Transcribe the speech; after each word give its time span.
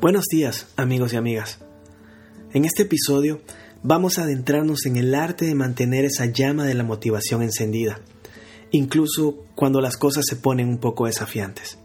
Buenos 0.00 0.26
días, 0.30 0.68
amigos 0.76 1.12
y 1.12 1.16
amigas. 1.16 1.58
En 2.52 2.64
este 2.64 2.84
episodio 2.84 3.40
vamos 3.82 4.16
a 4.16 4.22
adentrarnos 4.22 4.86
en 4.86 4.96
el 4.96 5.12
arte 5.12 5.44
de 5.44 5.56
mantener 5.56 6.04
esa 6.04 6.26
llama 6.26 6.66
de 6.66 6.74
la 6.74 6.84
motivación 6.84 7.42
encendida, 7.42 7.98
incluso 8.70 9.38
cuando 9.56 9.80
las 9.80 9.96
cosas 9.96 10.24
se 10.24 10.36
ponen 10.36 10.68
un 10.68 10.78
poco 10.78 11.06
desafiantes. 11.06 11.78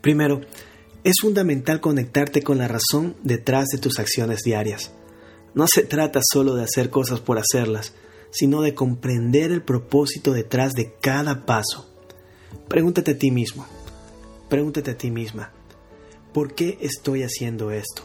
Primero, 0.00 0.40
es 1.04 1.18
fundamental 1.20 1.80
conectarte 1.80 2.42
con 2.42 2.58
la 2.58 2.66
razón 2.66 3.14
detrás 3.22 3.68
de 3.68 3.78
tus 3.78 4.00
acciones 4.00 4.40
diarias. 4.42 4.90
No 5.54 5.68
se 5.72 5.84
trata 5.84 6.22
solo 6.24 6.56
de 6.56 6.64
hacer 6.64 6.90
cosas 6.90 7.20
por 7.20 7.38
hacerlas, 7.38 7.94
sino 8.32 8.60
de 8.60 8.74
comprender 8.74 9.52
el 9.52 9.62
propósito 9.62 10.32
detrás 10.32 10.72
de 10.72 10.94
cada 11.00 11.46
paso. 11.46 11.94
Pregúntate 12.66 13.12
a 13.12 13.18
ti 13.18 13.30
mismo, 13.30 13.68
pregúntate 14.48 14.90
a 14.90 14.98
ti 14.98 15.12
misma, 15.12 15.52
¿por 16.32 16.54
qué 16.54 16.78
estoy 16.80 17.22
haciendo 17.22 17.70
esto? 17.70 18.02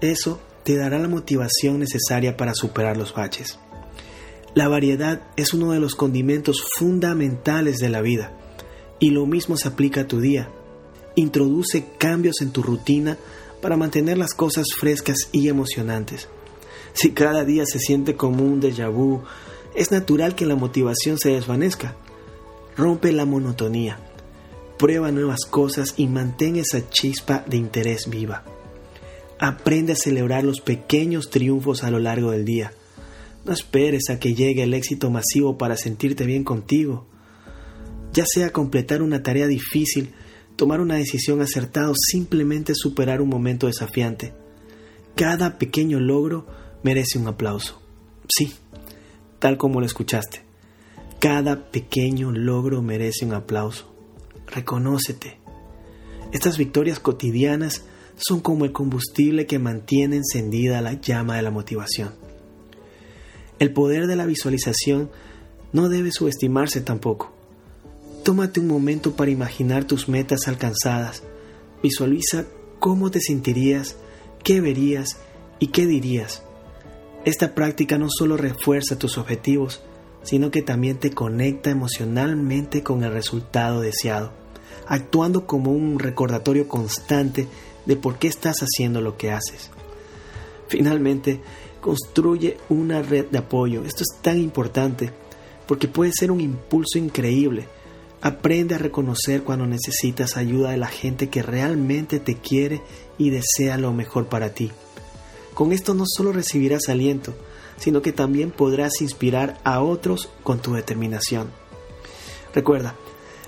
Eso 0.00 0.40
te 0.64 0.76
dará 0.76 0.98
la 0.98 1.08
motivación 1.08 1.78
necesaria 1.78 2.36
para 2.36 2.54
superar 2.54 2.96
los 2.96 3.14
baches. 3.14 3.58
La 4.54 4.68
variedad 4.68 5.22
es 5.36 5.52
uno 5.54 5.72
de 5.72 5.80
los 5.80 5.94
condimentos 5.94 6.64
fundamentales 6.78 7.76
de 7.76 7.88
la 7.88 8.00
vida, 8.00 8.32
y 8.98 9.10
lo 9.10 9.26
mismo 9.26 9.56
se 9.56 9.68
aplica 9.68 10.02
a 10.02 10.08
tu 10.08 10.20
día. 10.20 10.50
Introduce 11.14 11.86
cambios 11.98 12.40
en 12.40 12.52
tu 12.52 12.62
rutina 12.62 13.18
para 13.60 13.76
mantener 13.76 14.18
las 14.18 14.34
cosas 14.34 14.66
frescas 14.78 15.28
y 15.32 15.48
emocionantes. 15.48 16.28
Si 16.92 17.12
cada 17.12 17.44
día 17.44 17.66
se 17.66 17.78
siente 17.78 18.16
como 18.16 18.44
un 18.44 18.60
déjà 18.60 18.90
vu, 18.90 19.22
es 19.74 19.92
natural 19.92 20.34
que 20.34 20.46
la 20.46 20.56
motivación 20.56 21.18
se 21.18 21.30
desvanezca. 21.30 21.94
Rompe 22.76 23.12
la 23.12 23.26
monotonía. 23.26 23.98
Prueba 24.78 25.10
nuevas 25.10 25.46
cosas 25.48 25.94
y 25.96 26.06
mantén 26.06 26.56
esa 26.56 26.90
chispa 26.90 27.42
de 27.46 27.56
interés 27.56 28.10
viva. 28.10 28.44
Aprende 29.38 29.94
a 29.94 29.96
celebrar 29.96 30.44
los 30.44 30.60
pequeños 30.60 31.30
triunfos 31.30 31.82
a 31.82 31.90
lo 31.90 31.98
largo 31.98 32.32
del 32.32 32.44
día. 32.44 32.72
No 33.46 33.52
esperes 33.52 34.10
a 34.10 34.18
que 34.18 34.34
llegue 34.34 34.62
el 34.62 34.74
éxito 34.74 35.10
masivo 35.10 35.56
para 35.56 35.78
sentirte 35.78 36.26
bien 36.26 36.44
contigo. 36.44 37.06
Ya 38.12 38.24
sea 38.26 38.52
completar 38.52 39.00
una 39.00 39.22
tarea 39.22 39.46
difícil, 39.46 40.10
tomar 40.56 40.80
una 40.80 40.96
decisión 40.96 41.40
acertada 41.40 41.90
o 41.90 41.94
simplemente 41.94 42.74
superar 42.74 43.22
un 43.22 43.30
momento 43.30 43.68
desafiante. 43.68 44.34
Cada 45.14 45.58
pequeño 45.58 46.00
logro 46.00 46.46
merece 46.82 47.18
un 47.18 47.28
aplauso. 47.28 47.80
Sí, 48.28 48.52
tal 49.38 49.56
como 49.56 49.80
lo 49.80 49.86
escuchaste. 49.86 50.42
Cada 51.18 51.70
pequeño 51.70 52.30
logro 52.30 52.82
merece 52.82 53.24
un 53.24 53.32
aplauso. 53.32 53.95
Reconócete. 54.46 55.38
Estas 56.32 56.58
victorias 56.58 56.98
cotidianas 57.00 57.82
son 58.16 58.40
como 58.40 58.64
el 58.64 58.72
combustible 58.72 59.46
que 59.46 59.58
mantiene 59.58 60.16
encendida 60.16 60.80
la 60.80 60.94
llama 60.94 61.36
de 61.36 61.42
la 61.42 61.50
motivación. 61.50 62.14
El 63.58 63.72
poder 63.72 64.06
de 64.06 64.16
la 64.16 64.26
visualización 64.26 65.10
no 65.72 65.88
debe 65.88 66.12
subestimarse 66.12 66.80
tampoco. 66.80 67.32
Tómate 68.22 68.60
un 68.60 68.66
momento 68.66 69.14
para 69.14 69.30
imaginar 69.30 69.84
tus 69.84 70.08
metas 70.08 70.48
alcanzadas. 70.48 71.22
Visualiza 71.82 72.46
cómo 72.78 73.10
te 73.10 73.20
sentirías, 73.20 73.96
qué 74.42 74.60
verías 74.60 75.18
y 75.58 75.68
qué 75.68 75.86
dirías. 75.86 76.42
Esta 77.24 77.54
práctica 77.54 77.98
no 77.98 78.08
solo 78.08 78.36
refuerza 78.36 78.98
tus 78.98 79.18
objetivos, 79.18 79.82
sino 80.26 80.50
que 80.50 80.60
también 80.60 80.98
te 80.98 81.12
conecta 81.12 81.70
emocionalmente 81.70 82.82
con 82.82 83.04
el 83.04 83.12
resultado 83.12 83.80
deseado, 83.80 84.32
actuando 84.88 85.46
como 85.46 85.70
un 85.70 86.00
recordatorio 86.00 86.66
constante 86.66 87.46
de 87.86 87.96
por 87.96 88.18
qué 88.18 88.26
estás 88.26 88.56
haciendo 88.58 89.00
lo 89.00 89.16
que 89.16 89.30
haces. 89.30 89.70
Finalmente, 90.68 91.40
construye 91.80 92.56
una 92.68 93.02
red 93.02 93.26
de 93.26 93.38
apoyo. 93.38 93.84
Esto 93.84 94.02
es 94.02 94.20
tan 94.20 94.38
importante 94.38 95.12
porque 95.68 95.86
puede 95.86 96.10
ser 96.12 96.32
un 96.32 96.40
impulso 96.40 96.98
increíble. 96.98 97.68
Aprende 98.20 98.74
a 98.74 98.78
reconocer 98.78 99.44
cuando 99.44 99.64
necesitas 99.66 100.36
ayuda 100.36 100.70
de 100.70 100.78
la 100.78 100.88
gente 100.88 101.28
que 101.28 101.42
realmente 101.42 102.18
te 102.18 102.34
quiere 102.34 102.82
y 103.16 103.30
desea 103.30 103.76
lo 103.76 103.92
mejor 103.92 104.26
para 104.26 104.52
ti. 104.54 104.72
Con 105.54 105.72
esto 105.72 105.94
no 105.94 106.04
solo 106.04 106.32
recibirás 106.32 106.88
aliento, 106.88 107.32
sino 107.78 108.02
que 108.02 108.12
también 108.12 108.50
podrás 108.50 109.00
inspirar 109.00 109.58
a 109.64 109.80
otros 109.80 110.28
con 110.42 110.60
tu 110.60 110.74
determinación. 110.74 111.50
Recuerda, 112.54 112.94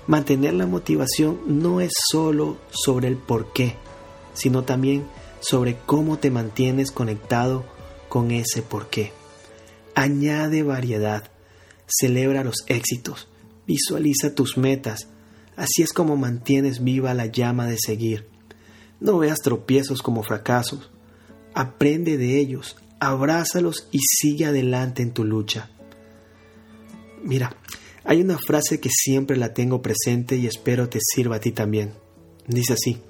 mantener 0.07 0.55
la 0.55 0.67
motivación 0.67 1.41
no 1.47 1.81
es 1.81 1.93
solo 2.11 2.59
sobre 2.71 3.09
el 3.09 3.17
por 3.17 3.53
qué, 3.53 3.77
sino 4.35 4.65
también 4.65 5.07
sobre 5.41 5.77
cómo 5.87 6.19
te 6.19 6.31
mantienes 6.31 6.91
conectado 6.91 7.65
con 8.09 8.31
ese 8.31 8.63
por 8.63 8.89
qué. 8.89 9.13
Añade 9.95 10.63
variedad, 10.63 11.31
celebra 11.87 12.45
los 12.45 12.65
éxitos, 12.67 13.29
visualiza 13.67 14.35
tus 14.35 14.57
metas, 14.57 15.09
así 15.57 15.83
es 15.83 15.93
como 15.93 16.17
mantienes 16.17 16.83
viva 16.83 17.15
la 17.15 17.27
llama 17.27 17.67
de 17.67 17.79
seguir. 17.79 18.27
No 19.01 19.19
veas 19.19 19.39
tropiezos 19.41 20.03
como 20.03 20.23
fracasos, 20.23 20.91
aprende 21.55 22.17
de 22.17 22.39
ellos, 22.39 22.77
abrázalos 23.01 23.89
y 23.93 23.99
sigue 24.01 24.47
adelante 24.47 25.03
en 25.03 25.13
tu 25.13 25.25
lucha. 25.25 25.71
Mira, 27.23 27.57
hay 28.05 28.21
una 28.21 28.39
frase 28.39 28.81
que 28.81 28.91
siempre 28.91 29.37
la 29.37 29.55
tengo 29.55 29.83
presente 29.83 30.37
y 30.37 30.47
espero 30.47 30.89
te 30.89 30.99
sirva 31.03 31.37
a 31.37 31.41
ti 31.41 31.53
también. 31.53 31.93
Dice 32.47 32.75
así, 32.75 33.03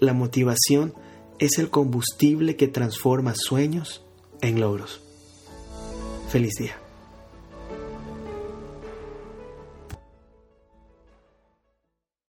la 0.00 0.12
motivación 0.12 0.94
es 1.38 1.58
el 1.58 1.70
combustible 1.70 2.56
que 2.56 2.68
transforma 2.68 3.34
sueños 3.36 4.02
en 4.40 4.60
logros. 4.60 5.00
Feliz 6.28 6.54
día. 6.58 6.85